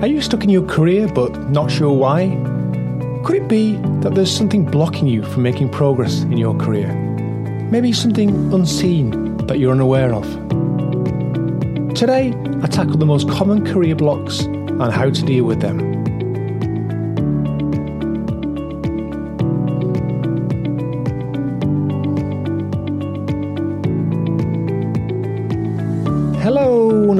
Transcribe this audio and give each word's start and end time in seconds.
Are 0.00 0.06
you 0.06 0.22
stuck 0.22 0.42
in 0.42 0.48
your 0.48 0.64
career 0.66 1.06
but 1.08 1.50
not 1.50 1.70
sure 1.70 1.92
why? 1.92 2.28
Could 3.24 3.36
it 3.36 3.48
be 3.48 3.76
that 4.00 4.14
there's 4.14 4.34
something 4.34 4.64
blocking 4.64 5.06
you 5.06 5.22
from 5.22 5.42
making 5.42 5.68
progress 5.68 6.22
in 6.22 6.38
your 6.38 6.56
career? 6.56 6.94
Maybe 7.70 7.92
something 7.92 8.30
unseen 8.54 9.36
that 9.48 9.58
you're 9.58 9.72
unaware 9.72 10.14
of. 10.14 10.24
Today, 11.94 12.32
I 12.62 12.68
tackle 12.68 12.96
the 12.96 13.04
most 13.04 13.28
common 13.28 13.66
career 13.66 13.96
blocks 13.96 14.40
and 14.44 14.92
how 14.92 15.10
to 15.10 15.22
deal 15.22 15.44
with 15.44 15.60
them. 15.60 15.85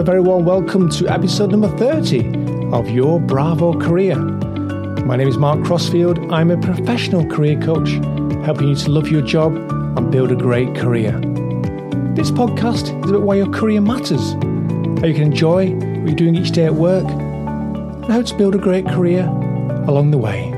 Very 0.07 0.21
warm 0.21 0.45
welcome 0.45 0.89
to 0.89 1.09
episode 1.09 1.51
number 1.51 1.69
30 1.79 2.73
of 2.73 2.89
your 2.89 3.19
Bravo 3.19 3.77
career. 3.77 4.15
My 4.15 5.17
name 5.17 5.27
is 5.27 5.37
Mark 5.37 5.65
Crossfield. 5.65 6.33
I'm 6.33 6.53
a 6.53 6.57
professional 6.57 7.27
career 7.27 7.61
coach, 7.61 7.89
helping 8.45 8.69
you 8.69 8.77
to 8.77 8.91
love 8.93 9.09
your 9.09 9.21
job 9.21 9.57
and 9.57 10.13
build 10.13 10.31
a 10.31 10.37
great 10.37 10.77
career. 10.77 11.11
This 12.15 12.31
podcast 12.31 13.05
is 13.05 13.11
about 13.11 13.23
why 13.23 13.35
your 13.35 13.51
career 13.51 13.81
matters, 13.81 14.35
how 15.01 15.09
you 15.09 15.15
can 15.15 15.25
enjoy 15.25 15.71
what 15.71 16.07
you're 16.07 16.15
doing 16.15 16.37
each 16.37 16.53
day 16.53 16.67
at 16.67 16.75
work, 16.75 17.09
and 17.09 18.05
how 18.05 18.23
to 18.23 18.37
build 18.37 18.55
a 18.55 18.59
great 18.59 18.87
career 18.87 19.25
along 19.89 20.13
the 20.13 20.19
way. 20.19 20.53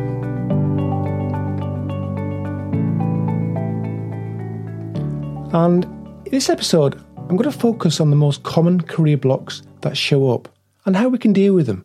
And 5.55 5.85
in 6.27 6.33
this 6.33 6.51
episode, 6.51 7.03
I'm 7.29 7.37
going 7.37 7.51
to 7.51 7.59
focus 7.59 8.01
on 8.01 8.09
the 8.09 8.17
most 8.17 8.43
common 8.43 8.81
career 8.81 9.19
blocks 9.19 9.63
that 9.83 9.99
show 9.99 10.31
up 10.31 10.49
and 10.87 10.97
how 10.97 11.09
we 11.09 11.19
can 11.19 11.35
deal 11.35 11.53
with 11.53 11.67
them. 11.67 11.85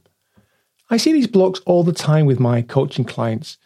I 0.90 0.96
see 0.96 1.12
these 1.12 1.28
blocks 1.28 1.60
all 1.66 1.84
the 1.84 1.92
time 1.92 2.26
with 2.26 2.40
my 2.40 2.62
coaching 2.62 3.04
clients, 3.04 3.58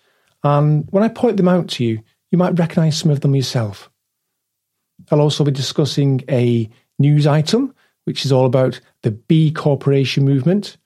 and 0.43 0.87
when 0.89 1.03
I 1.03 1.09
point 1.09 1.37
them 1.37 1.47
out 1.47 1.67
to 1.69 1.83
you, 1.83 2.01
you 2.31 2.37
might 2.39 2.57
recognize 2.57 2.97
some 2.97 3.11
of 3.11 3.21
them 3.21 3.35
yourself. 3.35 3.91
I'll 5.11 5.21
also 5.21 5.43
be 5.43 5.51
discussing 5.51 6.23
a 6.29 6.67
news 6.97 7.27
item, 7.27 7.75
which 8.05 8.25
is 8.25 8.31
all 8.31 8.47
about 8.47 8.79
the 9.03 9.11
B 9.11 9.51
Corporation 9.51 10.25
movement. 10.25 10.77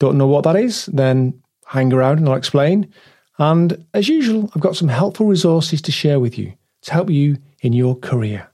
Don't 0.00 0.18
know 0.18 0.26
what 0.26 0.42
that 0.44 0.56
is? 0.56 0.86
Then 0.86 1.40
hang 1.64 1.92
around 1.92 2.18
and 2.18 2.28
I'll 2.28 2.34
explain. 2.34 2.92
And 3.38 3.86
as 3.94 4.08
usual, 4.08 4.50
I've 4.54 4.62
got 4.62 4.76
some 4.76 4.88
helpful 4.88 5.26
resources 5.26 5.80
to 5.82 5.92
share 5.92 6.18
with 6.18 6.36
you 6.36 6.54
to 6.82 6.92
help 6.92 7.08
you 7.08 7.38
in 7.60 7.72
your 7.72 7.96
career. 7.96 8.48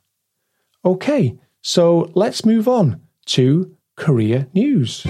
Okay, 0.85 1.39
so 1.63 2.11
let's 2.15 2.45
move 2.45 2.69
on 2.69 3.01
to 3.27 3.77
career 3.97 4.47
news. 4.55 5.07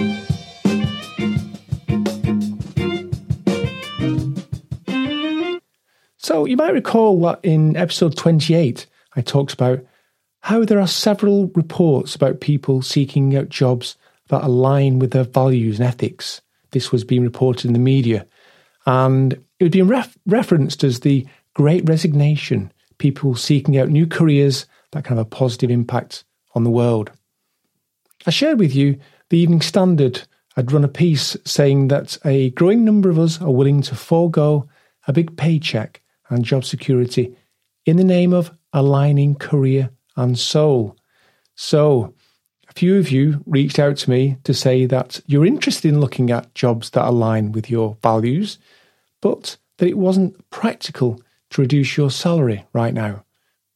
So 6.19 6.45
you 6.45 6.57
might 6.57 6.73
recall 6.73 7.21
that 7.23 7.41
in 7.43 7.77
episode 7.77 8.17
28, 8.17 8.87
I 9.17 9.21
talked 9.21 9.53
about 9.53 9.81
how 10.43 10.65
there 10.65 10.81
are 10.81 10.87
several 10.87 11.49
reports 11.55 12.15
about 12.15 12.41
people 12.41 12.83
seeking 12.83 13.37
out 13.37 13.49
jobs 13.49 13.97
that 14.29 14.45
align 14.45 14.99
with 14.99 15.11
their 15.11 15.25
values 15.25 15.79
and 15.79 15.89
ethics. 15.89 16.41
This 16.71 16.93
was 16.93 17.05
being 17.05 17.23
reported 17.23 17.67
in 17.67 17.73
the 17.73 17.79
media. 17.79 18.27
And 18.87 19.35
it 19.59 19.65
was 19.65 19.71
being 19.71 19.89
ref- 19.89 20.17
referenced 20.27 20.85
as 20.85 21.01
the 21.01 21.27
great 21.55 21.89
resignation, 21.89 22.73
people 22.99 23.35
seeking 23.35 23.77
out 23.77 23.89
new 23.89 24.07
careers 24.07 24.67
that 24.93 25.05
can 25.05 25.17
have 25.17 25.27
a 25.27 25.29
positive 25.29 25.71
impact 25.71 26.25
on 26.55 26.65
the 26.65 26.71
world. 26.71 27.11
I 28.27 28.31
shared 28.31 28.59
with 28.59 28.75
you 28.75 28.99
the 29.31 29.39
Evening 29.39 29.61
Standard 29.61 30.23
had 30.57 30.73
run 30.73 30.85
a 30.85 30.89
piece 30.89 31.37
saying 31.45 31.89
that 31.89 32.19
a 32.25 32.51
growing 32.51 32.85
number 32.85 33.09
of 33.09 33.19
us 33.19 33.41
are 33.41 33.51
willing 33.51 33.83
to 33.83 33.95
forego 33.95 34.69
a 35.07 35.13
big 35.13 35.37
paycheck 35.37 36.03
and 36.29 36.45
job 36.45 36.65
security 36.65 37.35
in 37.87 37.97
the 37.97 38.05
name 38.05 38.33
of 38.33 38.51
aligning 38.73 39.35
career 39.35 39.91
and 40.17 40.39
soul. 40.39 40.97
So, 41.55 42.15
a 42.69 42.73
few 42.73 42.99
of 42.99 43.11
you 43.11 43.43
reached 43.47 43.79
out 43.79 43.97
to 43.99 44.11
me 44.11 44.37
to 44.45 44.55
say 44.55 44.87
that 44.87 45.21
you're 45.27 45.47
interested 45.47 45.89
in 45.89 46.01
looking 46.01 46.31
at 46.31 46.55
jobs 46.55 46.91
that 46.91 47.07
align 47.07 47.53
with 47.53 47.69
your 47.71 47.97
values, 48.03 48.59
but 49.21 49.57
that 49.79 49.89
it 49.89 49.99
wasn't 49.99 50.49
practical 50.51 51.21
to 51.51 51.63
reduce 51.63 51.97
your 51.97 52.11
salary 52.11 52.65
right 52.73 52.95
now. 52.95 53.25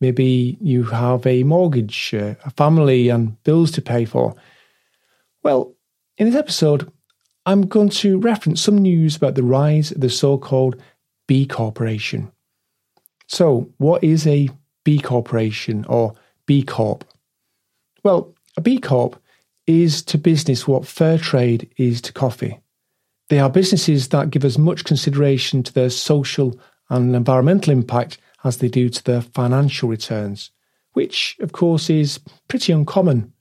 Maybe 0.04 0.58
you 0.60 0.82
have 0.82 1.26
a 1.26 1.44
mortgage, 1.44 2.12
uh, 2.12 2.34
a 2.44 2.50
family, 2.50 3.08
and 3.08 3.42
bills 3.42 3.70
to 3.70 3.80
pay 3.80 4.04
for. 4.04 4.34
Well, 5.42 5.72
in 6.18 6.26
this 6.26 6.36
episode, 6.36 6.92
I'm 7.46 7.62
going 7.62 7.88
to 7.88 8.18
reference 8.18 8.60
some 8.60 8.76
news 8.76 9.16
about 9.16 9.34
the 9.34 9.42
rise 9.42 9.92
of 9.92 10.02
the 10.02 10.10
so 10.10 10.36
called 10.36 10.76
B 11.26 11.46
Corporation. 11.46 12.30
So, 13.28 13.72
what 13.78 14.04
is 14.04 14.26
a 14.26 14.50
B 14.84 14.98
Corporation 14.98 15.86
or 15.88 16.12
B 16.44 16.62
Corp? 16.62 17.06
Well, 18.02 18.34
a 18.58 18.60
B 18.60 18.78
Corp 18.78 19.18
is 19.66 20.02
to 20.02 20.18
business 20.18 20.68
what 20.68 20.86
fair 20.86 21.16
trade 21.16 21.70
is 21.78 22.02
to 22.02 22.12
coffee. 22.12 22.60
They 23.30 23.38
are 23.38 23.48
businesses 23.48 24.08
that 24.08 24.28
give 24.28 24.44
as 24.44 24.58
much 24.58 24.84
consideration 24.84 25.62
to 25.62 25.72
their 25.72 25.88
social 25.88 26.60
and 26.90 27.16
environmental 27.16 27.72
impact 27.72 28.18
as 28.44 28.58
they 28.58 28.68
do 28.68 28.88
to 28.88 29.02
their 29.04 29.22
financial 29.22 29.88
returns, 29.88 30.50
which, 30.92 31.36
of 31.40 31.52
course, 31.52 31.90
is 31.90 32.20
pretty 32.48 32.72
uncommon. 32.72 33.32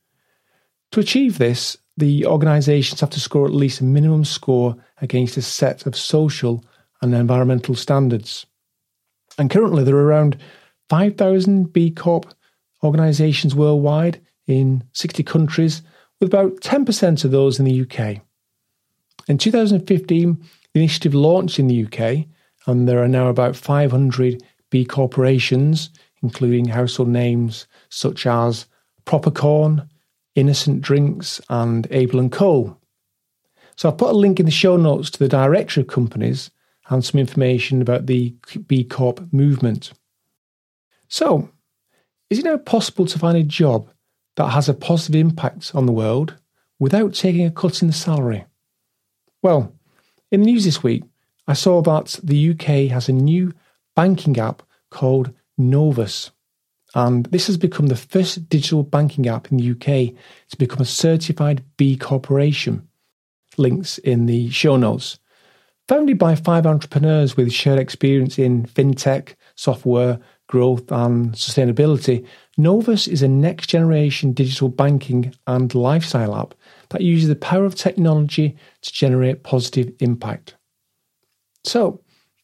To 0.91 0.99
achieve 0.99 1.37
this, 1.37 1.77
the 1.97 2.25
organisations 2.25 3.01
have 3.01 3.09
to 3.11 3.19
score 3.19 3.45
at 3.45 3.53
least 3.53 3.81
a 3.81 3.83
minimum 3.83 4.25
score 4.25 4.75
against 5.01 5.37
a 5.37 5.41
set 5.41 5.85
of 5.85 5.95
social 5.95 6.63
and 7.01 7.13
environmental 7.13 7.75
standards. 7.75 8.45
And 9.37 9.49
currently, 9.49 9.83
there 9.83 9.95
are 9.95 10.05
around 10.05 10.37
5,000 10.89 11.73
B 11.73 11.91
Corp 11.91 12.33
organisations 12.83 13.55
worldwide 13.55 14.21
in 14.47 14.83
60 14.93 15.23
countries, 15.23 15.81
with 16.19 16.33
about 16.33 16.57
10% 16.61 17.25
of 17.25 17.31
those 17.31 17.59
in 17.59 17.65
the 17.65 17.81
UK. 17.81 18.21
In 19.27 19.37
2015, 19.37 20.43
the 20.73 20.79
initiative 20.79 21.13
launched 21.13 21.59
in 21.59 21.67
the 21.67 21.85
UK, 21.85 22.27
and 22.67 22.87
there 22.87 23.01
are 23.01 23.07
now 23.07 23.29
about 23.29 23.55
500 23.55 24.43
B 24.73 24.83
corporations, 24.83 25.91
including 26.23 26.65
household 26.65 27.09
names 27.09 27.67
such 27.89 28.25
as 28.25 28.65
Propercorn, 29.05 29.87
Innocent 30.33 30.81
Drinks, 30.81 31.39
and 31.47 31.85
Abel 31.91 32.19
and 32.19 32.31
Cole. 32.31 32.75
So 33.75 33.87
I've 33.87 33.99
put 33.99 34.09
a 34.09 34.17
link 34.17 34.39
in 34.39 34.47
the 34.47 34.51
show 34.51 34.75
notes 34.75 35.11
to 35.11 35.19
the 35.19 35.27
directory 35.27 35.81
of 35.81 35.89
companies 35.89 36.49
and 36.89 37.05
some 37.05 37.19
information 37.19 37.83
about 37.83 38.07
the 38.07 38.33
B 38.65 38.83
Corp 38.83 39.31
movement. 39.31 39.93
So, 41.07 41.51
is 42.31 42.39
it 42.39 42.45
now 42.45 42.57
possible 42.57 43.05
to 43.05 43.19
find 43.19 43.37
a 43.37 43.43
job 43.43 43.91
that 44.37 44.47
has 44.47 44.67
a 44.67 44.73
positive 44.73 45.21
impact 45.21 45.75
on 45.75 45.85
the 45.85 45.91
world 45.91 46.35
without 46.79 47.13
taking 47.13 47.45
a 47.45 47.51
cut 47.51 47.83
in 47.83 47.89
the 47.89 47.93
salary? 47.93 48.45
Well, 49.43 49.71
in 50.31 50.39
the 50.39 50.47
news 50.47 50.65
this 50.65 50.81
week, 50.81 51.03
I 51.47 51.53
saw 51.53 51.83
that 51.83 52.19
the 52.23 52.49
UK 52.49 52.91
has 52.91 53.07
a 53.07 53.13
new 53.13 53.53
banking 53.95 54.37
app 54.37 54.63
called 54.89 55.33
Novus. 55.57 56.31
And 56.95 57.25
this 57.27 57.47
has 57.47 57.57
become 57.57 57.87
the 57.87 57.95
first 57.95 58.47
digital 58.49 58.83
banking 58.83 59.27
app 59.27 59.51
in 59.51 59.57
the 59.57 59.71
UK 59.71 60.15
to 60.49 60.57
become 60.57 60.81
a 60.81 60.85
certified 60.85 61.63
B 61.77 61.97
Corporation. 61.97 62.87
Links 63.57 63.97
in 63.99 64.25
the 64.25 64.49
show 64.49 64.77
notes. 64.77 65.19
Founded 65.89 66.17
by 66.17 66.35
five 66.35 66.65
entrepreneurs 66.65 67.35
with 67.35 67.51
shared 67.51 67.79
experience 67.79 68.39
in 68.39 68.65
fintech, 68.65 69.35
software, 69.55 70.19
growth, 70.47 70.89
and 70.91 71.33
sustainability, 71.33 72.25
Novus 72.57 73.07
is 73.07 73.21
a 73.21 73.27
next 73.27 73.67
generation 73.67 74.31
digital 74.31 74.69
banking 74.69 75.33
and 75.47 75.73
lifestyle 75.75 76.35
app 76.35 76.53
that 76.89 77.01
uses 77.01 77.27
the 77.27 77.35
power 77.35 77.65
of 77.65 77.75
technology 77.75 78.55
to 78.81 78.93
generate 78.93 79.43
positive 79.43 79.91
impact. 79.99 80.55
So, 81.65 82.02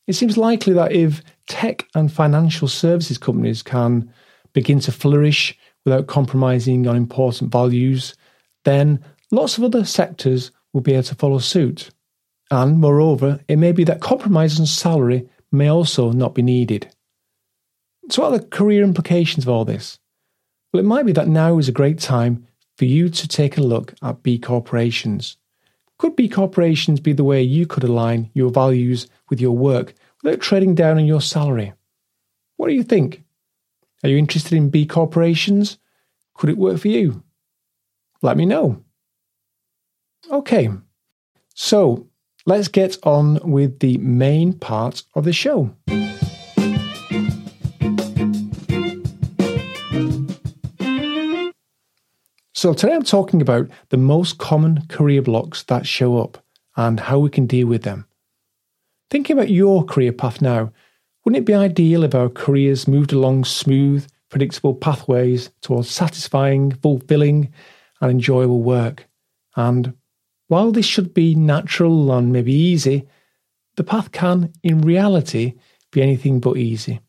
it 0.10 0.16
seems 0.16 0.38
likely 0.38 0.74
that 0.74 0.92
if 0.92 1.22
tech 1.48 1.88
and 1.94 2.12
financial 2.12 2.68
services 2.68 3.20
companies 3.20 3.62
can 3.62 4.12
begin 4.54 4.80
to 4.80 4.92
flourish 4.92 5.56
without 5.86 6.08
compromising 6.08 6.88
on 6.88 6.96
important 6.96 7.52
values, 7.52 8.16
then 8.66 9.06
lots 9.30 9.60
of 9.60 9.64
other 9.64 9.86
sectors 9.86 10.50
will 10.74 10.82
be 10.82 10.94
able 10.94 11.04
to 11.04 11.14
follow 11.14 11.38
suit. 11.38 11.92
And 12.50 12.80
moreover, 12.80 13.40
it 13.48 13.58
may 13.58 13.72
be 13.72 13.84
that 13.84 14.02
compromise 14.02 14.60
on 14.60 14.66
salary 14.66 15.30
may 15.52 15.70
also 15.70 16.12
not 16.12 16.34
be 16.34 16.42
needed. 16.42 16.92
So, 18.10 18.24
what 18.24 18.34
are 18.34 18.40
the 18.40 18.46
career 18.48 18.84
implications 18.84 19.46
of 19.46 19.50
all 19.50 19.64
this? 19.64 20.00
Well, 20.74 20.80
it 20.80 20.88
might 20.88 21.06
be 21.06 21.12
that 21.12 21.28
now 21.28 21.60
is 21.60 21.70
a 21.70 21.72
great 21.72 22.00
time 22.00 22.48
for 22.78 22.86
you 22.86 23.10
to 23.10 23.28
take 23.28 23.60
a 23.60 23.62
look 23.62 23.94
at 24.02 24.24
B 24.24 24.40
corporations. 24.40 25.38
Could 26.00 26.16
B 26.16 26.28
corporations 26.28 27.00
be 27.00 27.14
the 27.14 27.24
way 27.24 27.44
you 27.44 27.68
could 27.68 27.84
align 27.84 28.32
your 28.34 28.50
values 28.50 29.08
with 29.30 29.40
your 29.40 29.56
work 29.56 29.94
without 30.24 30.40
trading 30.40 30.74
down 30.74 30.98
on 30.98 31.06
your 31.06 31.22
salary. 31.22 31.74
What 32.58 32.68
do 32.68 32.74
you 32.74 32.84
think? 32.84 33.24
Are 34.04 34.10
you 34.10 34.18
interested 34.18 34.54
in 34.54 34.70
B 34.70 34.86
corporations? 34.86 35.78
Could 36.34 36.50
it 36.50 36.58
work 36.58 36.80
for 36.80 36.88
you? 36.88 37.24
Let 38.22 38.38
me 38.38 38.46
know. 38.46 38.84
Okay, 40.32 40.70
so 41.54 42.08
let's 42.46 42.68
get 42.68 42.98
on 43.04 43.40
with 43.44 43.80
the 43.80 43.98
main 43.98 44.54
part 44.54 45.04
of 45.16 45.26
the 45.26 45.34
show. 45.34 45.76
So, 52.60 52.74
today 52.74 52.94
I'm 52.94 53.04
talking 53.04 53.42
about 53.42 53.70
the 53.88 53.96
most 53.96 54.38
common 54.38 54.86
career 54.88 55.22
blocks 55.22 55.64
that 55.64 55.88
show 55.88 56.18
up 56.18 56.44
and 56.76 57.00
how 57.00 57.18
we 57.18 57.30
can 57.30 57.48
deal 57.48 57.68
with 57.68 57.84
them. 57.84 58.06
Thinking 59.10 59.38
about 59.38 59.50
your 59.50 59.86
career 59.86 60.12
path 60.12 60.42
now, 60.42 60.74
wouldn't 61.24 61.42
it 61.42 61.46
be 61.46 61.54
ideal 61.54 62.04
if 62.04 62.14
our 62.14 62.28
careers 62.28 62.86
moved 62.86 63.14
along 63.14 63.46
smooth, 63.46 64.06
predictable 64.28 64.76
pathways 64.76 65.52
towards 65.62 65.90
satisfying, 65.90 66.74
fulfilling, 66.74 67.54
and 68.02 68.12
enjoyable 68.12 68.62
work? 68.62 69.08
And 69.56 69.94
while 70.50 70.74
this 70.74 70.86
should 70.86 71.14
be 71.14 71.36
natural 71.36 72.12
and 72.12 72.34
maybe 72.34 72.52
easy, 72.52 73.08
the 73.78 73.86
path 73.86 74.12
can, 74.12 74.52
in 74.64 74.82
reality, 74.82 75.54
be 75.94 76.02
anything 76.02 76.42
but 76.42 76.58
easy. 76.58 77.00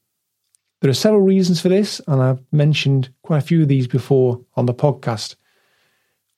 There 0.80 0.90
are 0.90 0.94
several 0.94 1.22
reasons 1.22 1.60
for 1.60 1.70
this, 1.70 2.00
and 2.06 2.22
I've 2.22 2.40
mentioned 2.52 3.12
quite 3.24 3.38
a 3.38 3.46
few 3.46 3.62
of 3.62 3.68
these 3.68 3.88
before 3.88 4.40
on 4.54 4.66
the 4.66 4.74
podcast. 4.74 5.34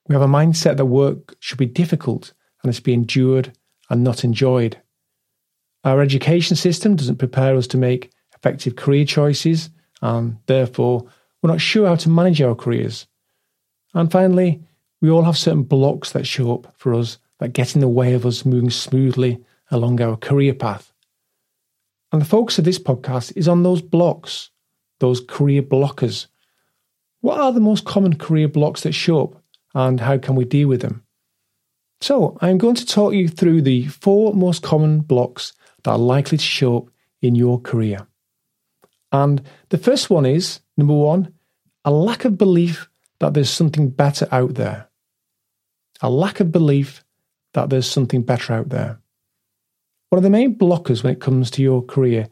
We 0.09 0.15
have 0.15 0.23
a 0.23 0.27
mindset 0.27 0.77
that 0.77 0.87
work 0.87 1.37
should 1.41 1.59
be 1.59 1.67
difficult 1.67 2.33
and 2.63 2.71
it's 2.71 2.81
be 2.81 2.95
endured 2.95 3.53
and 3.91 4.03
not 4.03 4.25
enjoyed. 4.25 4.81
Our 5.85 6.01
education 6.01 6.57
system 6.57 6.97
doesn't 6.97 7.17
prepare 7.17 7.57
us 7.57 7.67
to 7.69 7.77
make 7.77 8.13
effective 8.37 8.77
career 8.77 9.05
choices, 9.05 9.71
and 10.01 10.39
therefore, 10.47 11.07
we're 11.41 11.51
not 11.51 11.61
sure 11.61 11.89
how 11.89 11.97
to 11.97 12.09
manage 12.09 12.41
our 12.41 12.55
careers. 12.55 13.07
And 13.95 14.11
finally, 14.11 14.63
we 15.01 15.11
all 15.11 15.23
have 15.23 15.37
certain 15.37 15.65
blocks 15.65 16.13
that 16.13 16.27
show 16.27 16.55
up 16.55 16.73
for 16.77 16.95
us 16.95 17.19
that 17.41 17.53
get 17.53 17.75
in 17.75 17.81
the 17.81 17.89
way 17.89 18.15
of 18.15 18.25
us 18.25 18.45
moving 18.45 18.71
smoothly 18.71 19.45
along 19.71 20.01
our 20.01 20.17
career 20.17 20.55
path. 20.55 20.93
And 22.13 22.21
the 22.21 22.27
focus 22.27 22.59
of 22.59 22.65
this 22.65 22.79
podcast 22.79 23.33
is 23.37 23.49
on 23.49 23.63
those 23.63 23.83
blocks, 23.83 24.51
those 25.01 25.21
career 25.21 25.63
blockers. 25.63 26.27
What 27.21 27.41
are 27.41 27.53
the 27.53 27.61
most 27.61 27.85
common 27.85 28.17
career 28.17 28.49
blocks 28.49 28.83
that 28.83 28.93
show 28.93 29.23
up, 29.23 29.42
and 29.75 30.01
how 30.01 30.19
can 30.19 30.35
we 30.35 30.45
deal 30.45 30.69
with 30.69 30.83
them? 30.83 31.05
So, 32.01 32.37
I'm 32.41 32.59
going 32.59 32.75
to 32.75 32.87
talk 32.87 33.15
you 33.15 33.29
through 33.29 33.63
the 33.63 33.87
four 33.87 34.35
most 34.35 34.63
common 34.63 35.01
blocks 35.01 35.53
that 35.85 35.93
are 35.93 35.99
likely 35.99 36.39
to 36.39 36.45
show 36.45 36.79
up 36.79 36.91
in 37.21 37.35
your 37.35 37.61
career. 37.61 38.07
And 39.13 39.43
the 39.69 39.79
first 39.79 40.11
one 40.11 40.27
is 40.27 40.61
number 40.77 40.95
one, 40.95 41.33
a 41.85 41.91
lack 41.91 42.25
of 42.25 42.39
belief 42.39 42.89
that 43.21 43.35
there's 43.35 43.51
something 43.51 43.91
better 43.91 44.27
out 44.33 44.55
there. 44.55 44.89
A 46.01 46.11
lack 46.11 46.41
of 46.41 46.51
belief 46.51 47.05
that 47.55 47.71
there's 47.71 47.89
something 47.89 48.23
better 48.23 48.53
out 48.53 48.71
there. 48.71 48.99
One 50.09 50.19
of 50.19 50.25
the 50.25 50.31
main 50.31 50.57
blockers 50.57 51.05
when 51.05 51.13
it 51.13 51.21
comes 51.21 51.51
to 51.53 51.63
your 51.63 51.83
career 51.83 52.29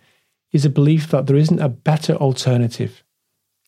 is 0.53 0.65
a 0.65 0.71
belief 0.71 1.09
that 1.11 1.27
there 1.27 1.37
isn't 1.37 1.61
a 1.61 1.69
better 1.69 2.15
alternative. 2.15 3.05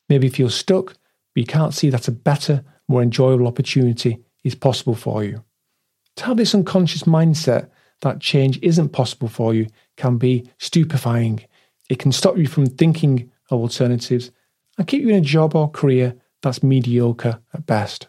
Maybe 0.09 0.27
if 0.27 0.39
you 0.39 0.47
feel 0.47 0.51
stuck, 0.51 0.87
but 1.35 1.41
you 1.41 1.47
can't 1.47 1.75
see 1.75 1.91
that 1.91 2.09
a 2.09 2.13
better, 2.13 2.65
more 2.93 3.03
enjoyable 3.03 3.47
opportunity 3.47 4.19
is 4.45 4.55
possible 4.55 4.95
for 4.95 5.25
you. 5.25 5.43
To 6.17 6.25
have 6.25 6.37
this 6.37 6.55
unconscious 6.55 7.05
mindset 7.05 7.71
that 8.03 8.21
change 8.21 8.59
isn't 8.63 8.91
possible 8.91 9.29
for 9.29 9.55
you 9.55 9.67
can 9.97 10.19
be 10.19 10.49
stupefying. 10.59 11.41
It 11.89 11.99
can 11.99 12.13
stop 12.13 12.37
you 12.37 12.47
from 12.47 12.67
thinking 12.67 13.31
of 13.51 13.61
alternatives 13.61 14.31
and 14.79 14.87
keep 14.87 15.03
you 15.03 15.09
in 15.09 15.17
a 15.17 15.21
job 15.21 15.55
or 15.55 15.71
career 15.71 16.15
that's 16.43 16.63
mediocre 16.63 17.41
at 17.55 17.67
best. 17.67 18.09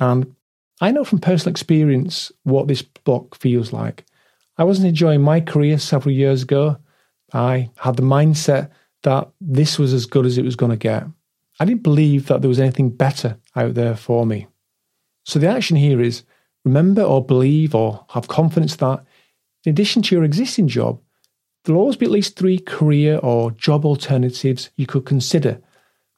And 0.00 0.34
I 0.80 0.90
know 0.90 1.04
from 1.04 1.18
personal 1.20 1.52
experience 1.52 2.32
what 2.42 2.66
this 2.66 2.82
block 2.82 3.36
feels 3.36 3.72
like. 3.72 4.04
I 4.58 4.64
wasn't 4.64 4.88
enjoying 4.88 5.22
my 5.22 5.40
career 5.40 5.78
several 5.78 6.14
years 6.14 6.42
ago. 6.42 6.78
I 7.32 7.70
had 7.76 7.96
the 7.96 8.02
mindset 8.02 8.70
that 9.02 9.28
this 9.40 9.78
was 9.78 9.92
as 9.92 10.06
good 10.06 10.26
as 10.26 10.38
it 10.38 10.44
was 10.44 10.56
going 10.56 10.70
to 10.70 10.76
get. 10.76 11.04
I 11.62 11.64
didn't 11.64 11.84
believe 11.84 12.26
that 12.26 12.42
there 12.42 12.48
was 12.48 12.60
anything 12.60 12.90
better 12.90 13.38
out 13.54 13.74
there 13.74 13.94
for 13.94 14.26
me. 14.26 14.48
So 15.24 15.38
the 15.38 15.48
action 15.48 15.76
here 15.76 16.00
is 16.00 16.24
Remember 16.64 17.02
or 17.02 17.24
believe 17.24 17.74
or 17.74 18.04
have 18.10 18.28
confidence 18.28 18.76
that, 18.76 19.04
in 19.64 19.70
addition 19.70 20.02
to 20.02 20.14
your 20.14 20.24
existing 20.24 20.68
job, 20.68 21.00
there'll 21.64 21.80
always 21.80 21.96
be 21.96 22.06
at 22.06 22.12
least 22.12 22.36
three 22.36 22.58
career 22.58 23.18
or 23.22 23.50
job 23.52 23.84
alternatives 23.84 24.70
you 24.76 24.86
could 24.86 25.04
consider 25.04 25.60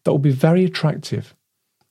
that 0.05 0.11
will 0.11 0.19
be 0.19 0.31
very 0.31 0.65
attractive. 0.65 1.35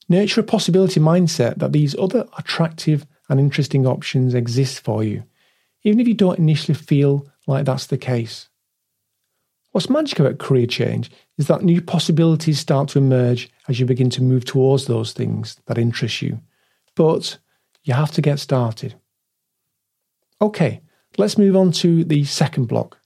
Nurture 0.10 0.42
a 0.42 0.44
possibility 0.44 1.00
mindset 1.00 1.58
that 1.58 1.72
these 1.72 1.96
other 1.98 2.28
attractive 2.38 3.06
and 3.30 3.40
interesting 3.40 3.88
options 3.88 4.34
exist 4.34 4.82
for 4.82 5.04
you, 5.04 5.24
even 5.84 6.00
if 6.00 6.08
you 6.08 6.14
don't 6.14 6.40
initially 6.40 6.76
feel 6.76 7.28
like 7.48 7.66
that's 7.66 7.88
the 7.88 7.98
case. 7.98 8.50
What's 9.74 9.90
magic 9.90 10.20
about 10.20 10.38
career 10.38 10.68
change 10.68 11.10
is 11.40 11.48
that 11.48 11.64
new 11.64 11.82
possibilities 11.82 12.60
start 12.60 12.90
to 12.90 13.00
emerge 13.00 13.50
as 13.68 13.80
you 13.80 13.88
begin 13.88 14.12
to 14.12 14.22
move 14.22 14.46
towards 14.46 14.86
those 14.86 15.14
things 15.14 15.58
that 15.66 15.80
interest 15.80 16.22
you. 16.22 16.40
But 16.96 17.40
you 17.84 17.96
have 17.96 18.12
to 18.12 18.22
get 18.22 18.38
started. 18.38 18.94
Okay, 20.40 20.82
let's 21.18 21.40
move 21.40 21.56
on 21.56 21.72
to 21.72 22.04
the 22.04 22.24
second 22.24 22.66
block. 22.66 23.00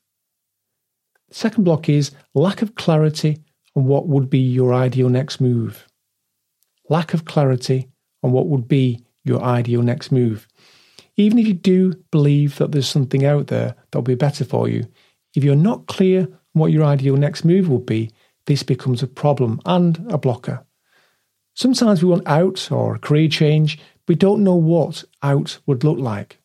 The 1.30 1.36
second 1.36 1.64
block 1.64 1.88
is 1.88 2.12
lack 2.34 2.62
of 2.62 2.76
clarity 2.76 3.38
on 3.74 3.86
what 3.86 4.10
would 4.10 4.30
be 4.30 4.40
your 4.40 4.74
ideal 4.74 5.08
next 5.08 5.40
move. 5.40 5.88
Lack 6.90 7.14
of 7.14 7.24
clarity 7.24 7.88
on 8.24 8.34
what 8.34 8.48
would 8.48 8.68
be 8.68 9.06
your 9.24 9.42
ideal 9.42 9.82
next 9.82 10.12
move. 10.12 10.50
Even 11.16 11.40
if 11.40 11.48
you 11.48 11.54
do 11.54 11.94
believe 12.12 12.58
that 12.58 12.74
there's 12.74 12.90
something 12.90 13.24
out 13.24 13.48
there 13.48 13.74
that 13.92 13.98
will 13.98 14.04
be 14.04 14.16
better 14.16 14.44
for 14.44 14.68
you, 14.68 14.86
if 15.34 15.46
you're 15.46 15.56
not 15.56 15.88
clear 15.88 16.28
what 16.58 16.72
your 16.72 16.84
ideal 16.84 17.18
next 17.18 17.44
move 17.44 17.70
would 17.70 17.86
be, 17.86 18.12
this 18.46 18.64
becomes 18.64 19.04
a 19.04 19.08
problem 19.08 19.60
and 19.66 20.06
a 20.10 20.18
blocker. 20.18 20.66
Sometimes 21.54 22.04
we 22.04 22.10
want 22.10 22.28
out 22.28 22.72
or 22.72 22.96
a 22.96 23.00
career 23.00 23.28
change 23.28 23.80
we 24.08 24.16
don't 24.16 24.44
know 24.44 24.56
what 24.56 25.04
out 25.22 25.60
would 25.66 25.84
look 25.84 26.00
like. 26.00 26.40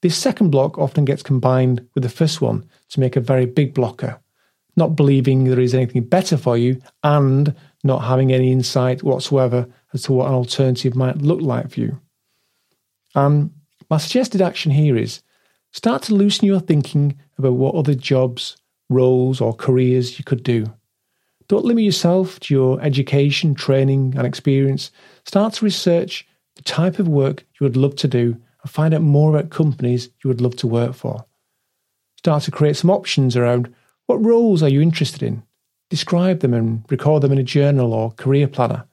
This 0.00 0.16
second 0.16 0.50
block 0.50 0.78
often 0.78 1.04
gets 1.04 1.22
combined 1.22 1.86
with 1.94 2.02
the 2.02 2.08
first 2.08 2.40
one 2.40 2.68
to 2.90 3.00
make 3.00 3.14
a 3.14 3.20
very 3.20 3.46
big 3.46 3.74
blocker, 3.74 4.20
not 4.76 4.96
believing 4.96 5.44
there 5.44 5.60
is 5.60 5.74
anything 5.74 6.02
better 6.02 6.36
for 6.36 6.56
you 6.56 6.80
and 7.04 7.54
not 7.84 8.00
having 8.00 8.32
any 8.32 8.50
insight 8.50 9.02
whatsoever 9.02 9.68
as 9.92 10.02
to 10.04 10.12
what 10.12 10.28
an 10.28 10.34
alternative 10.34 10.96
might 10.96 11.18
look 11.18 11.40
like 11.40 11.70
for 11.70 11.80
you. 11.80 12.00
And 13.14 13.50
my 13.90 13.98
suggested 13.98 14.40
action 14.40 14.72
here 14.72 14.96
is 14.96 15.22
start 15.72 16.02
to 16.04 16.14
loosen 16.14 16.46
your 16.46 16.60
thinking 16.60 17.18
about 17.38 17.52
what 17.52 17.74
other 17.74 17.94
jobs, 17.94 18.56
roles, 18.92 19.40
or 19.40 19.54
careers 19.54 20.18
you 20.18 20.24
could 20.24 20.42
do. 20.42 20.66
Don't 21.48 21.64
limit 21.64 21.84
yourself 21.84 22.38
to 22.40 22.54
your 22.54 22.80
education, 22.80 23.54
training, 23.54 24.14
and 24.16 24.26
experience. 24.26 24.90
Start 25.24 25.54
to 25.54 25.64
research 25.64 26.26
the 26.56 26.62
type 26.62 26.98
of 26.98 27.08
work 27.08 27.44
you 27.58 27.64
would 27.64 27.76
love 27.76 27.96
to 27.96 28.08
do, 28.08 28.36
and 28.62 28.70
find 28.70 28.94
out 28.94 29.02
more 29.02 29.30
about 29.30 29.50
companies 29.50 30.08
you 30.22 30.28
would 30.28 30.40
love 30.40 30.56
to 30.56 30.66
work 30.66 30.94
for. 30.94 31.24
Start 32.18 32.44
to 32.44 32.50
create 32.50 32.76
some 32.76 32.90
options 32.90 33.36
around 33.36 33.74
what 34.06 34.24
roles 34.24 34.62
are 34.62 34.68
you 34.68 34.80
interested 34.80 35.22
in? 35.22 35.42
Describe 35.90 36.40
them 36.40 36.54
and 36.54 36.84
record 36.88 37.22
them 37.22 37.32
in 37.32 37.38
a 37.38 37.42
journal 37.42 37.92
or 37.92 38.12
career 38.12 38.48
planner. 38.48 38.86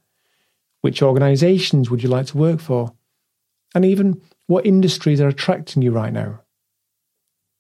Which 0.82 1.02
organisations 1.02 1.90
would 1.90 2.02
you 2.02 2.10
like 2.10 2.26
to 2.28 2.38
work 2.38 2.60
for? 2.60 2.94
And 3.76 3.86
even 3.86 4.22
what 4.48 4.66
industries 4.66 5.22
are 5.22 5.28
attracting 5.28 5.82
you 5.82 5.92
right 5.92 6.12
now? 6.12 6.42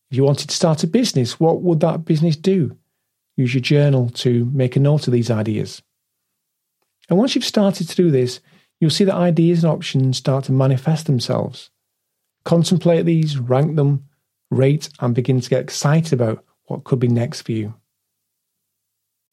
If 0.10 0.18
you 0.18 0.24
wanted 0.24 0.50
to 0.50 0.56
start 0.56 0.84
a 0.84 0.88
business, 0.88 1.39
what 1.39 1.62
would 1.62 1.82
that 1.82 2.06
business 2.06 2.36
do? 2.36 2.78
Use 3.38 3.54
your 3.54 3.62
journal 3.62 4.10
to 4.10 4.46
make 4.46 4.75
a 4.75 4.80
note 4.80 5.08
of 5.08 5.13
these 5.13 5.30
ideas. 5.30 5.82
And 7.10 7.18
once 7.18 7.36
you've 7.36 7.46
started 7.46 7.88
to 7.88 7.96
do 7.96 8.12
this, 8.12 8.39
you'll 8.80 8.89
see 8.89 9.04
that 9.04 9.16
ideas 9.16 9.63
and 9.63 9.72
options 9.72 10.18
start 10.18 10.46
to 10.46 10.51
manifest 10.51 11.06
themselves. 11.06 11.70
Contemplate 12.44 13.06
these, 13.06 13.38
rank 13.38 13.75
them, 13.75 14.06
rate, 14.50 14.89
and 15.00 15.13
begin 15.13 15.39
to 15.42 15.50
get 15.50 15.62
excited 15.62 16.13
about 16.13 16.44
what 16.66 16.84
could 16.84 17.00
be 17.00 17.08
next 17.08 17.42
for 17.42 17.51
you. 17.51 17.75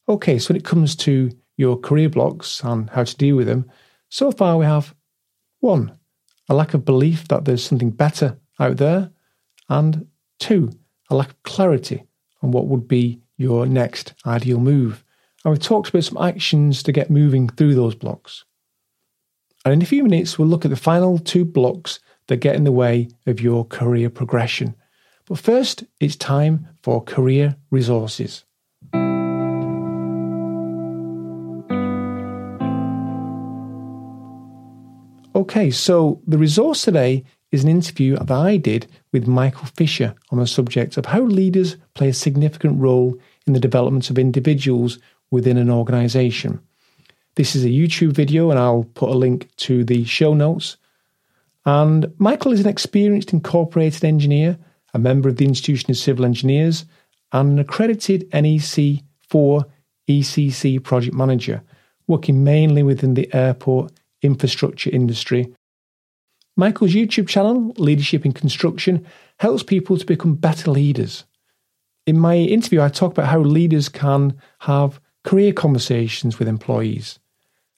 Okay, 0.09 0.39
so 0.39 0.49
when 0.49 0.57
it 0.57 0.65
comes 0.65 0.95
to 0.97 1.31
your 1.57 1.77
career 1.77 2.09
blocks 2.09 2.61
and 2.63 2.89
how 2.91 3.03
to 3.03 3.17
deal 3.17 3.35
with 3.35 3.47
them, 3.47 3.69
so 4.09 4.31
far 4.31 4.57
we 4.57 4.65
have 4.65 4.95
one, 5.59 5.97
a 6.49 6.53
lack 6.53 6.73
of 6.73 6.85
belief 6.85 7.27
that 7.27 7.45
there's 7.45 7.63
something 7.63 7.89
better 7.89 8.37
out 8.59 8.77
there, 8.77 9.11
and 9.69 10.07
two, 10.39 10.71
a 11.09 11.15
lack 11.15 11.29
of 11.29 11.43
clarity 11.43 12.03
on 12.41 12.51
what 12.51 12.67
would 12.67 12.87
be 12.87 13.21
your 13.37 13.65
next 13.65 14.13
ideal 14.25 14.59
move. 14.59 15.03
And 15.43 15.51
we've 15.51 15.61
talked 15.61 15.89
about 15.89 16.03
some 16.03 16.17
actions 16.17 16.83
to 16.83 16.91
get 16.91 17.09
moving 17.09 17.49
through 17.49 17.75
those 17.75 17.95
blocks. 17.95 18.45
And 19.63 19.73
in 19.73 19.81
a 19.81 19.85
few 19.85 20.03
minutes, 20.03 20.37
we'll 20.37 20.47
look 20.47 20.65
at 20.65 20.71
the 20.71 20.77
final 20.77 21.19
two 21.19 21.45
blocks 21.45 21.99
that 22.27 22.37
get 22.37 22.55
in 22.55 22.63
the 22.63 22.71
way 22.71 23.09
of 23.25 23.41
your 23.41 23.65
career 23.65 24.09
progression. 24.09 24.75
But 25.25 25.39
first, 25.39 25.83
it's 25.99 26.15
time 26.15 26.67
for 26.81 27.03
career 27.03 27.57
resources. 27.69 28.45
Okay, 35.35 35.69
so 35.69 36.21
the 36.25 36.37
resource 36.37 36.81
today 36.81 37.23
is 37.51 37.63
an 37.63 37.69
interview 37.69 38.15
that 38.17 38.31
I 38.31 38.57
did 38.57 38.87
with 39.11 39.27
Michael 39.27 39.67
Fisher 39.75 40.15
on 40.31 40.39
the 40.39 40.47
subject 40.47 40.97
of 40.97 41.05
how 41.05 41.21
leaders 41.21 41.77
play 41.93 42.09
a 42.09 42.13
significant 42.13 42.79
role 42.79 43.17
in 43.45 43.53
the 43.53 43.59
development 43.59 44.09
of 44.09 44.19
individuals 44.19 44.99
within 45.31 45.57
an 45.57 45.69
organisation. 45.69 46.59
This 47.35 47.55
is 47.55 47.63
a 47.63 47.69
YouTube 47.69 48.13
video, 48.13 48.49
and 48.49 48.59
I'll 48.59 48.85
put 48.95 49.09
a 49.09 49.17
link 49.17 49.47
to 49.57 49.83
the 49.83 50.03
show 50.05 50.33
notes. 50.33 50.77
And 51.65 52.13
Michael 52.17 52.51
is 52.51 52.61
an 52.61 52.67
experienced 52.67 53.33
incorporated 53.33 54.03
engineer, 54.03 54.57
a 54.93 54.99
member 54.99 55.29
of 55.29 55.37
the 55.37 55.45
Institution 55.45 55.91
of 55.91 55.97
Civil 55.97 56.25
Engineers, 56.25 56.85
and 57.31 57.51
an 57.51 57.59
accredited 57.59 58.27
NEC 58.33 59.03
4 59.29 59.65
ECC 60.07 60.81
project 60.81 61.13
manager, 61.13 61.61
working 62.07 62.43
mainly 62.43 62.83
within 62.83 63.13
the 63.13 63.33
airport 63.33 63.91
infrastructure 64.21 64.89
industry. 64.89 65.53
Michael's 66.59 66.93
YouTube 66.93 67.27
channel, 67.27 67.71
Leadership 67.77 68.25
in 68.25 68.33
Construction, 68.33 69.05
helps 69.37 69.61
people 69.61 69.95
to 69.95 70.05
become 70.05 70.33
better 70.33 70.71
leaders. 70.71 71.23
In 72.07 72.17
my 72.17 72.35
interview, 72.35 72.81
I 72.81 72.89
talk 72.89 73.11
about 73.11 73.27
how 73.27 73.39
leaders 73.41 73.89
can 73.89 74.41
have 74.61 74.99
career 75.23 75.53
conversations 75.53 76.39
with 76.39 76.47
employees, 76.47 77.19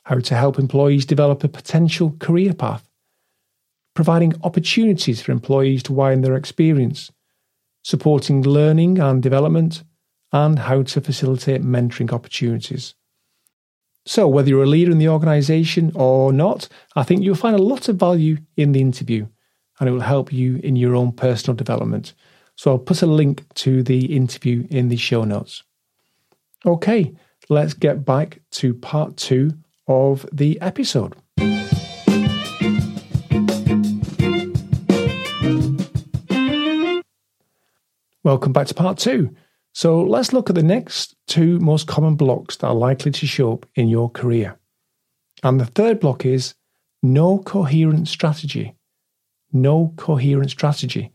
how 0.04 0.20
to 0.20 0.36
help 0.36 0.58
employees 0.58 1.06
develop 1.06 1.44
a 1.44 1.50
potential 1.50 2.16
career 2.20 2.54
path, 2.54 2.90
providing 3.96 4.34
opportunities 4.44 5.22
for 5.22 5.34
employees 5.34 5.84
to 5.84 5.94
widen 5.94 6.22
their 6.22 6.38
experience, 6.38 7.12
supporting 7.84 8.44
learning 8.44 8.98
and 8.98 9.22
development, 9.22 9.84
and 10.32 10.58
how 10.58 10.84
to 10.84 11.02
facilitate 11.02 11.62
mentoring 11.62 12.14
opportunities. 12.14 12.96
So, 14.10 14.28
whether 14.28 14.50
you're 14.50 14.64
a 14.64 14.66
leader 14.66 14.90
in 14.90 14.98
the 14.98 15.08
organisation 15.08 15.92
or 15.94 16.34
not, 16.34 16.68
I 16.96 17.04
think 17.04 17.22
you'll 17.22 17.36
find 17.36 17.56
a 17.56 17.62
lot 17.62 17.90
of 17.90 17.98
value 17.98 18.38
in 18.58 18.72
the 18.72 18.82
interview 18.82 19.28
and 19.80 19.88
it 19.88 19.92
will 19.92 20.00
help 20.00 20.34
you 20.34 20.60
in 20.64 20.76
your 20.76 20.96
own 20.96 21.12
personal 21.12 21.56
development. 21.56 22.16
So, 22.56 22.72
I'll 22.72 22.80
put 22.80 23.04
a 23.04 23.06
link 23.06 23.46
to 23.54 23.84
the 23.84 24.16
interview 24.16 24.66
in 24.72 24.90
the 24.90 24.98
show 24.98 25.26
notes. 25.26 25.62
Okay, 26.66 27.14
let's 27.50 27.76
get 27.76 28.04
back 28.04 28.40
to 28.54 28.74
part 28.74 29.16
two 29.16 29.52
of 29.88 30.26
the 30.34 30.60
episode. 30.60 31.16
Welcome 38.24 38.54
back 38.54 38.66
to 38.66 38.74
part 38.74 38.98
two. 38.98 39.36
So 39.74 40.04
let's 40.04 40.34
look 40.34 40.50
at 40.50 40.56
the 40.56 40.64
next 40.64 41.16
two 41.28 41.60
most 41.60 41.88
common 41.88 42.16
blocks 42.16 42.58
that 42.58 42.68
are 42.68 42.76
likely 42.76 43.12
to 43.12 43.28
show 43.28 43.54
up 43.54 43.66
in 43.76 43.88
your 43.88 44.10
career. 44.10 44.58
And 45.44 45.60
the 45.60 45.66
third 45.66 46.00
block 46.00 46.26
is 46.26 46.56
no 47.02 47.40
coherent 47.40 48.08
strategy. 48.08 48.76
No 49.54 49.94
coherent 49.96 50.52
strategy. 50.52 51.14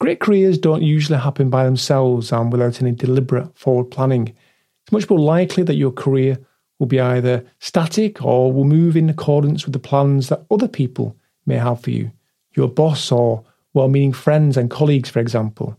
Great 0.00 0.20
careers 0.20 0.58
don't 0.58 0.82
usually 0.82 1.18
happen 1.18 1.50
by 1.50 1.64
themselves 1.64 2.32
and 2.32 2.50
without 2.50 2.80
any 2.80 2.92
deliberate 2.92 3.56
forward 3.58 3.90
planning. 3.90 4.28
It's 4.28 4.92
much 4.92 5.08
more 5.10 5.18
likely 5.18 5.62
that 5.64 5.74
your 5.74 5.92
career 5.92 6.38
will 6.78 6.86
be 6.86 7.00
either 7.00 7.44
static 7.58 8.22
or 8.24 8.52
will 8.52 8.64
move 8.64 8.96
in 8.96 9.10
accordance 9.10 9.64
with 9.64 9.74
the 9.74 9.78
plans 9.78 10.28
that 10.28 10.46
other 10.50 10.68
people 10.68 11.16
may 11.44 11.56
have 11.56 11.80
for 11.80 11.90
you, 11.90 12.10
your 12.56 12.68
boss 12.68 13.12
or 13.12 13.44
well 13.74 13.88
meaning 13.88 14.12
friends 14.12 14.56
and 14.56 14.70
colleagues, 14.70 15.10
for 15.10 15.20
example. 15.20 15.78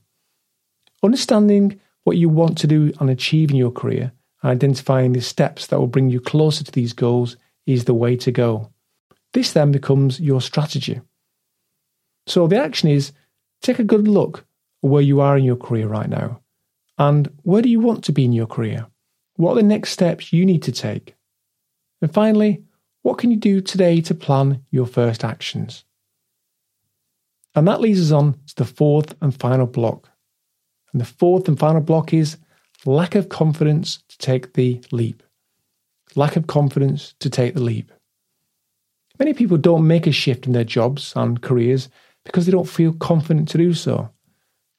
Understanding 1.03 1.79
what 2.03 2.17
you 2.17 2.29
want 2.29 2.57
to 2.59 2.67
do 2.67 2.93
and 2.99 3.09
achieve 3.09 3.51
in 3.51 3.57
your 3.57 3.71
career 3.71 4.11
and 4.41 4.51
identifying 4.51 5.13
the 5.13 5.21
steps 5.21 5.67
that 5.67 5.79
will 5.79 5.87
bring 5.87 6.09
you 6.09 6.19
closer 6.19 6.63
to 6.63 6.71
these 6.71 6.93
goals 6.93 7.37
is 7.65 7.85
the 7.85 7.93
way 7.93 8.15
to 8.17 8.31
go. 8.31 8.71
This 9.33 9.53
then 9.53 9.71
becomes 9.71 10.19
your 10.19 10.41
strategy. 10.41 11.01
So 12.27 12.47
the 12.47 12.61
action 12.61 12.89
is 12.89 13.13
take 13.61 13.79
a 13.79 13.83
good 13.83 14.07
look 14.07 14.45
where 14.81 15.01
you 15.01 15.21
are 15.21 15.37
in 15.37 15.43
your 15.43 15.55
career 15.55 15.87
right 15.87 16.09
now 16.09 16.41
and 16.97 17.31
where 17.43 17.61
do 17.61 17.69
you 17.69 17.79
want 17.79 18.03
to 18.05 18.11
be 18.11 18.25
in 18.25 18.33
your 18.33 18.47
career? 18.47 18.85
What 19.37 19.53
are 19.53 19.55
the 19.55 19.63
next 19.63 19.91
steps 19.91 20.31
you 20.31 20.45
need 20.45 20.61
to 20.63 20.71
take? 20.71 21.15
And 22.01 22.13
finally, 22.13 22.63
what 23.01 23.17
can 23.17 23.31
you 23.31 23.37
do 23.37 23.61
today 23.61 24.01
to 24.01 24.13
plan 24.13 24.63
your 24.69 24.85
first 24.85 25.23
actions? 25.23 25.83
And 27.55 27.67
that 27.67 27.81
leads 27.81 27.99
us 27.99 28.11
on 28.11 28.33
to 28.47 28.55
the 28.55 28.65
fourth 28.65 29.15
and 29.21 29.35
final 29.35 29.65
block 29.65 30.10
and 30.91 31.01
the 31.01 31.05
fourth 31.05 31.47
and 31.47 31.57
final 31.57 31.81
block 31.81 32.13
is 32.13 32.37
lack 32.85 33.15
of 33.15 33.29
confidence 33.29 34.03
to 34.09 34.17
take 34.17 34.53
the 34.53 34.81
leap. 34.91 35.23
Lack 36.15 36.35
of 36.35 36.47
confidence 36.47 37.13
to 37.19 37.29
take 37.29 37.53
the 37.53 37.61
leap. 37.61 37.91
Many 39.19 39.33
people 39.33 39.57
don't 39.57 39.87
make 39.87 40.07
a 40.07 40.11
shift 40.11 40.47
in 40.47 40.53
their 40.53 40.63
jobs 40.63 41.13
and 41.15 41.41
careers 41.41 41.89
because 42.25 42.45
they 42.45 42.51
don't 42.51 42.67
feel 42.67 42.93
confident 42.93 43.47
to 43.49 43.57
do 43.57 43.73
so. 43.73 44.09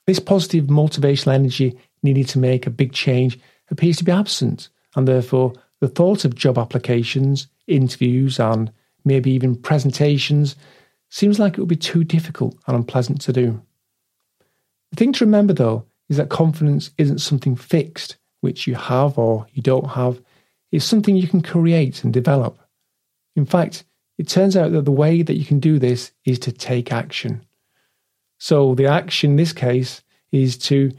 This 0.07 0.19
positive 0.19 0.67
motivational 0.67 1.35
energy 1.35 1.79
needed 2.03 2.29
to 2.29 2.39
make 2.39 2.67
a 2.67 2.71
big 2.71 2.93
change 2.93 3.39
appears 3.71 3.97
to 3.99 4.05
be 4.05 4.13
absent, 4.13 4.69
and 4.97 5.07
therefore 5.07 5.53
the 5.81 5.89
thought 5.89 6.25
of 6.25 6.35
job 6.35 6.59
applications, 6.59 7.47
interviews, 7.67 8.39
and 8.39 8.73
maybe 9.05 9.31
even 9.31 9.57
presentations 9.57 10.57
seems 11.09 11.39
like 11.39 11.55
it 11.55 11.61
would 11.61 11.69
be 11.69 11.77
too 11.77 12.05
difficult 12.05 12.57
and 12.67 12.77
unpleasant 12.77 13.21
to 13.21 13.33
do. 13.33 13.63
The 14.91 14.97
thing 14.97 15.13
to 15.15 15.25
remember, 15.25 15.53
though, 15.53 15.87
is 16.09 16.17
that 16.17 16.29
confidence 16.29 16.91
isn't 16.99 17.21
something 17.21 17.57
fixed, 17.57 18.17
which 18.41 18.67
you 18.67 18.75
have 18.75 19.19
or 19.19 19.47
you 19.53 19.63
don't 19.63 19.91
have. 19.91 20.21
It's 20.71 20.85
something 20.85 21.17
you 21.17 21.29
can 21.29 21.43
create 21.43 22.05
and 22.05 22.13
develop. 22.13 22.59
In 23.37 23.47
fact, 23.47 23.85
it 24.19 24.29
turns 24.29 24.57
out 24.57 24.73
that 24.73 24.85
the 24.85 24.93
way 24.93 25.23
that 25.23 25.37
you 25.37 25.45
can 25.45 25.59
do 25.59 25.79
this 25.79 26.13
is 26.25 26.39
to 26.41 26.53
take 26.53 26.93
action. 26.93 27.45
So, 28.39 28.75
the 28.75 28.87
action 28.87 29.33
in 29.33 29.37
this 29.37 29.53
case 29.53 30.03
is 30.33 30.57
to 30.59 30.93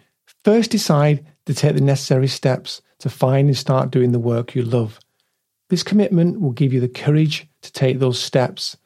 first 0.44 0.72
decide 0.72 1.26
to 1.46 1.54
take 1.54 1.76
the 1.76 1.82
necessary 1.82 2.28
steps 2.28 2.82
to 3.00 3.10
find 3.10 3.50
and 3.50 3.58
start 3.58 3.92
doing 3.92 4.14
the 4.14 4.20
work 4.20 4.56
you 4.56 4.64
love. 4.64 5.00
This 5.70 5.84
commitment 5.84 6.40
will 6.40 6.52
give 6.52 6.74
you 6.74 6.80
the 6.80 6.88
courage 6.88 7.48
to 7.62 7.72
take 7.72 8.00
those 8.00 8.20
steps. 8.20 8.78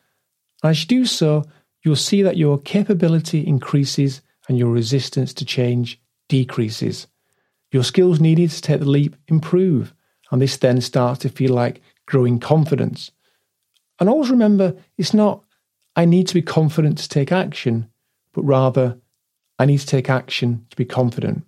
As 0.63 0.81
you 0.81 0.87
do 0.87 1.05
so, 1.05 1.43
you'll 1.83 1.95
see 1.95 2.21
that 2.23 2.37
your 2.37 2.57
capability 2.57 3.45
increases 3.45 4.21
and 4.47 4.57
your 4.57 4.69
resistance 4.69 5.33
to 5.35 5.45
change 5.45 5.99
decreases. 6.27 7.07
Your 7.71 7.83
skills 7.83 8.19
needed 8.19 8.49
to 8.51 8.61
take 8.61 8.79
the 8.79 8.89
leap 8.89 9.15
improve, 9.27 9.93
and 10.31 10.41
this 10.41 10.57
then 10.57 10.81
starts 10.81 11.19
to 11.21 11.29
feel 11.29 11.53
like 11.53 11.81
growing 12.05 12.39
confidence. 12.39 13.11
And 13.99 14.09
always 14.09 14.29
remember, 14.29 14.75
it's 14.97 15.13
not, 15.13 15.43
I 15.95 16.05
need 16.05 16.27
to 16.27 16.33
be 16.33 16.41
confident 16.41 16.97
to 16.99 17.09
take 17.09 17.31
action, 17.31 17.89
but 18.33 18.43
rather, 18.43 18.97
I 19.59 19.65
need 19.65 19.79
to 19.79 19.87
take 19.87 20.09
action 20.09 20.65
to 20.69 20.77
be 20.77 20.85
confident. 20.85 21.43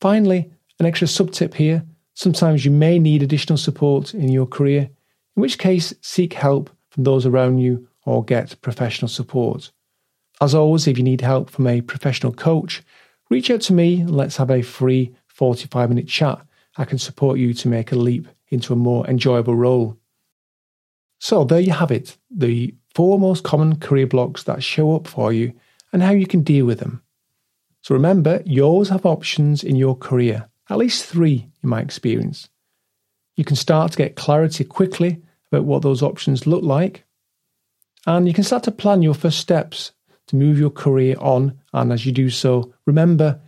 Finally, 0.00 0.50
an 0.78 0.86
extra 0.86 1.08
sub 1.08 1.32
tip 1.32 1.54
here 1.54 1.84
sometimes 2.14 2.64
you 2.64 2.70
may 2.70 2.98
need 2.98 3.22
additional 3.22 3.56
support 3.56 4.12
in 4.12 4.28
your 4.28 4.46
career, 4.46 4.90
in 5.36 5.40
which 5.40 5.58
case, 5.58 5.94
seek 6.02 6.34
help 6.34 6.70
from 6.90 7.04
those 7.04 7.24
around 7.24 7.58
you 7.58 7.88
or 8.04 8.24
get 8.24 8.60
professional 8.60 9.08
support. 9.08 9.72
As 10.40 10.54
always, 10.54 10.86
if 10.86 10.96
you 10.96 11.04
need 11.04 11.20
help 11.20 11.50
from 11.50 11.66
a 11.66 11.82
professional 11.82 12.32
coach, 12.32 12.82
reach 13.28 13.50
out 13.50 13.60
to 13.62 13.74
me 13.74 14.00
and 14.00 14.16
let's 14.16 14.38
have 14.38 14.50
a 14.50 14.62
free 14.62 15.14
45 15.28 15.88
minute 15.90 16.08
chat. 16.08 16.40
I 16.78 16.84
can 16.84 16.98
support 16.98 17.38
you 17.38 17.52
to 17.54 17.68
make 17.68 17.92
a 17.92 17.96
leap 17.96 18.26
into 18.48 18.72
a 18.72 18.76
more 18.76 19.06
enjoyable 19.06 19.54
role. 19.54 19.98
So, 21.18 21.44
there 21.44 21.60
you 21.60 21.72
have 21.72 21.90
it 21.90 22.16
the 22.30 22.74
four 22.94 23.18
most 23.18 23.44
common 23.44 23.76
career 23.78 24.06
blocks 24.06 24.44
that 24.44 24.62
show 24.62 24.96
up 24.96 25.06
for 25.06 25.32
you 25.32 25.52
and 25.92 26.02
how 26.02 26.12
you 26.12 26.26
can 26.26 26.42
deal 26.42 26.64
with 26.64 26.78
them. 26.78 27.02
So, 27.82 27.94
remember, 27.94 28.42
you 28.46 28.62
always 28.62 28.88
have 28.88 29.04
options 29.04 29.62
in 29.62 29.76
your 29.76 29.94
career, 29.94 30.48
at 30.70 30.78
least 30.78 31.04
three 31.04 31.50
in 31.62 31.68
my 31.68 31.80
experience. 31.82 32.48
You 33.36 33.44
can 33.44 33.56
start 33.56 33.92
to 33.92 33.98
get 33.98 34.16
clarity 34.16 34.64
quickly 34.64 35.20
about 35.52 35.64
what 35.64 35.82
those 35.82 36.02
options 36.02 36.46
look 36.46 36.62
like, 36.62 37.04
and 38.06 38.26
you 38.26 38.32
can 38.32 38.44
start 38.44 38.62
to 38.64 38.70
plan 38.70 39.02
your 39.02 39.14
first 39.14 39.38
steps 39.38 39.92
to 40.30 40.36
move 40.36 40.58
your 40.58 40.70
career 40.70 41.16
on. 41.18 41.58
And 41.72 41.92
as 41.92 42.06
you 42.06 42.12
do 42.12 42.30
so, 42.30 42.72
remember, 42.86 43.40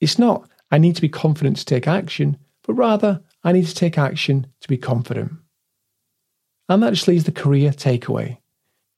it's 0.00 0.18
not, 0.18 0.48
I 0.70 0.78
need 0.78 0.96
to 0.96 1.02
be 1.02 1.08
confident 1.08 1.56
to 1.58 1.64
take 1.64 1.86
action, 1.86 2.36
but 2.64 2.74
rather, 2.74 3.22
I 3.44 3.52
need 3.52 3.66
to 3.66 3.74
take 3.74 3.98
action 3.98 4.48
to 4.60 4.68
be 4.68 4.76
confident. 4.76 5.32
And 6.68 6.82
that 6.82 6.92
just 6.92 7.08
leaves 7.08 7.24
the 7.24 7.32
career 7.32 7.70
takeaway. 7.70 8.38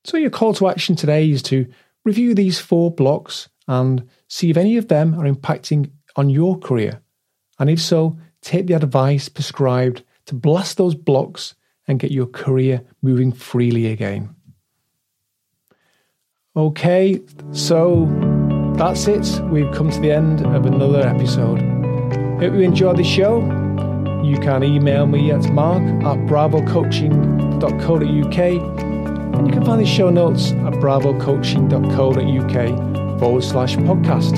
So, 0.04 0.16
your 0.16 0.30
call 0.30 0.54
to 0.54 0.68
action 0.68 0.96
today 0.96 1.30
is 1.30 1.42
to 1.44 1.66
review 2.04 2.34
these 2.34 2.58
four 2.58 2.90
blocks 2.90 3.48
and 3.68 4.08
see 4.28 4.48
if 4.48 4.56
any 4.56 4.76
of 4.76 4.88
them 4.88 5.14
are 5.14 5.30
impacting 5.30 5.90
on 6.14 6.30
your 6.30 6.58
career. 6.58 7.02
And 7.58 7.68
if 7.68 7.80
so, 7.80 8.18
take 8.40 8.66
the 8.66 8.74
advice 8.74 9.28
prescribed 9.28 10.04
to 10.26 10.34
blast 10.34 10.76
those 10.76 10.94
blocks 10.94 11.54
and 11.88 11.98
get 11.98 12.12
your 12.12 12.26
career 12.26 12.82
moving 13.02 13.32
freely 13.32 13.86
again. 13.86 14.35
Okay, 16.56 17.20
so 17.52 18.06
That's 18.76 19.08
it. 19.08 19.40
We've 19.44 19.72
come 19.72 19.88
to 19.90 19.98
the 20.00 20.12
end 20.12 20.44
of 20.44 20.66
another 20.66 21.00
episode. 21.00 21.62
Hope 22.40 22.52
you 22.52 22.60
enjoyed 22.60 22.98
the 22.98 23.04
show. 23.04 23.40
You 24.22 24.36
can 24.38 24.62
email 24.62 25.06
me 25.06 25.30
at 25.30 25.50
mark 25.50 25.80
at 25.82 26.18
bravocoaching.co.uk 26.28 28.38
and 28.38 29.46
you 29.46 29.52
can 29.52 29.64
find 29.64 29.80
the 29.80 29.86
show 29.86 30.10
notes 30.10 30.50
at 30.52 30.74
bravocoaching.co.uk 30.74 33.18
forward 33.18 33.44
slash 33.44 33.76
podcast. 33.76 34.34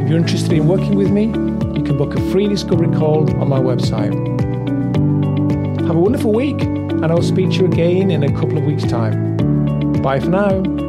If 0.00 0.08
you're 0.08 0.18
interested 0.18 0.52
in 0.52 0.68
working 0.68 0.94
with 0.94 1.10
me, 1.10 1.24
you 1.26 1.82
can 1.82 1.98
book 1.98 2.14
a 2.16 2.20
free 2.30 2.46
discovery 2.46 2.96
call 2.96 3.28
on 3.40 3.48
my 3.48 3.58
website. 3.58 4.14
Have 5.86 5.96
a 5.96 6.00
wonderful 6.00 6.32
week, 6.32 6.62
and 6.62 7.06
I'll 7.06 7.22
speak 7.22 7.50
to 7.50 7.56
you 7.56 7.66
again 7.66 8.12
in 8.12 8.22
a 8.22 8.32
couple 8.32 8.56
of 8.56 8.62
weeks' 8.64 8.84
time. 8.84 9.36
Bye 10.00 10.20
for 10.20 10.30
now. 10.30 10.85